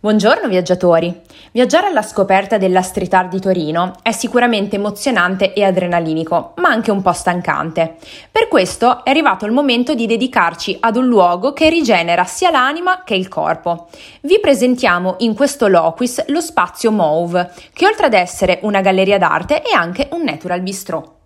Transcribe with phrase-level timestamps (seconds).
[0.00, 1.12] Buongiorno viaggiatori!
[1.50, 6.92] Viaggiare alla scoperta della street art di Torino è sicuramente emozionante e adrenalinico, ma anche
[6.92, 7.96] un po' stancante.
[8.30, 13.02] Per questo è arrivato il momento di dedicarci ad un luogo che rigenera sia l'anima
[13.02, 13.88] che il corpo.
[14.20, 19.62] Vi presentiamo in questo loquis lo spazio Mauve, che oltre ad essere una galleria d'arte
[19.62, 21.17] è anche un natural bistro.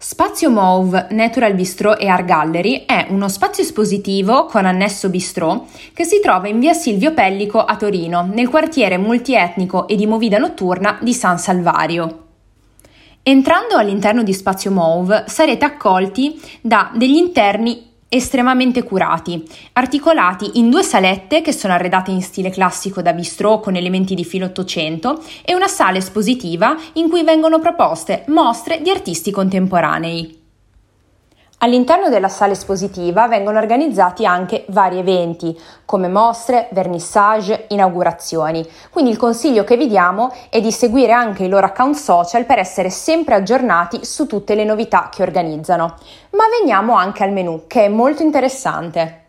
[0.00, 6.04] Spazio Mauve Natural Bistro e Art Gallery è uno spazio espositivo con annesso bistrò che
[6.04, 11.00] si trova in via Silvio Pellico a Torino, nel quartiere multietnico e di movida notturna
[11.02, 12.26] di San Salvario.
[13.24, 19.42] Entrando all'interno di Spazio Mauve sarete accolti da degli interni estremamente curati,
[19.74, 24.24] articolati in due salette che sono arredate in stile classico da bistrò con elementi di
[24.24, 30.37] filo 800 e una sala espositiva in cui vengono proposte mostre di artisti contemporanei.
[31.60, 38.64] All'interno della sala espositiva vengono organizzati anche vari eventi, come mostre, vernissage, inaugurazioni.
[38.90, 42.58] Quindi il consiglio che vi diamo è di seguire anche i loro account social per
[42.58, 45.96] essere sempre aggiornati su tutte le novità che organizzano.
[46.30, 49.27] Ma veniamo anche al menu, che è molto interessante.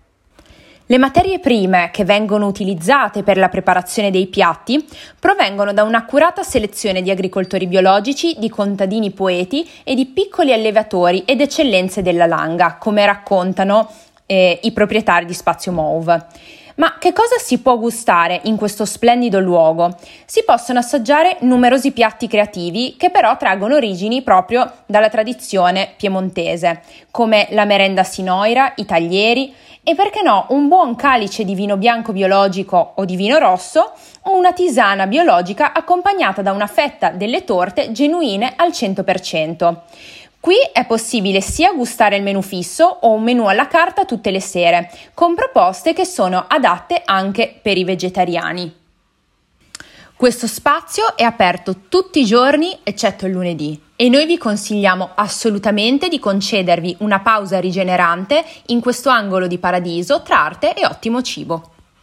[0.92, 4.84] Le materie prime che vengono utilizzate per la preparazione dei piatti
[5.20, 11.42] provengono da un'accurata selezione di agricoltori biologici, di contadini poeti e di piccoli allevatori ed
[11.42, 13.88] eccellenze della langa, come raccontano
[14.30, 16.28] eh, i proprietari di Spazio Mauve.
[16.76, 19.98] Ma che cosa si può gustare in questo splendido luogo?
[20.26, 27.48] Si possono assaggiare numerosi piatti creativi che però traggono origini proprio dalla tradizione piemontese, come
[27.50, 32.94] la merenda sinoira, i taglieri e perché no un buon calice di vino bianco biologico
[32.96, 38.54] o di vino rosso o una tisana biologica accompagnata da una fetta delle torte genuine
[38.56, 39.76] al 100%.
[40.42, 44.40] Qui è possibile sia gustare il menù fisso o un menù alla carta tutte le
[44.40, 48.74] sere, con proposte che sono adatte anche per i vegetariani.
[50.16, 56.08] Questo spazio è aperto tutti i giorni eccetto il lunedì e noi vi consigliamo assolutamente
[56.08, 61.72] di concedervi una pausa rigenerante in questo angolo di paradiso tra arte e ottimo cibo.